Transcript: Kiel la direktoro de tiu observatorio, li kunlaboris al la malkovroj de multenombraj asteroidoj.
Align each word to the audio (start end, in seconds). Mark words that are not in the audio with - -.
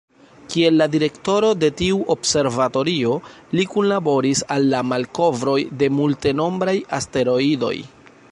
Kiel 0.51 0.77
la 0.81 0.85
direktoro 0.93 1.49
de 1.63 1.67
tiu 1.81 1.99
observatorio, 2.13 3.11
li 3.59 3.67
kunlaboris 3.75 4.43
al 4.57 4.67
la 4.73 4.81
malkovroj 4.93 5.57
de 5.83 5.91
multenombraj 6.01 6.77
asteroidoj. 7.01 7.75